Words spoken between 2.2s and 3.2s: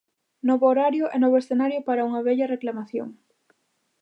vella reclamación.